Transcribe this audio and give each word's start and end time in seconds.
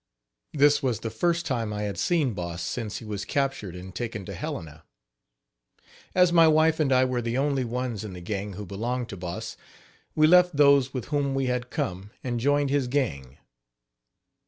This 0.51 0.81
was 0.81 1.01
the 1.01 1.11
first 1.11 1.45
time 1.45 1.71
I 1.71 1.83
had 1.83 1.95
seen 1.95 2.33
Boss 2.33 2.63
since 2.63 2.97
he 2.97 3.05
was 3.05 3.23
captured 3.23 3.75
and 3.75 3.93
taken 3.93 4.25
to 4.25 4.33
Helena. 4.33 4.83
As 6.15 6.33
my 6.33 6.47
wife 6.47 6.79
and 6.79 6.91
I 6.91 7.05
were 7.05 7.21
the 7.21 7.37
only 7.37 7.63
ones 7.63 8.03
in 8.03 8.13
the 8.13 8.19
gang 8.19 8.53
who 8.53 8.65
belonged 8.65 9.09
to 9.09 9.15
Boss, 9.17 9.57
we 10.15 10.25
left 10.25 10.57
those 10.57 10.91
with 10.91 11.09
whom 11.13 11.35
we 11.35 11.45
had 11.45 11.69
come 11.69 12.09
and 12.23 12.39
joined 12.39 12.71
his 12.71 12.87
gang. 12.87 13.37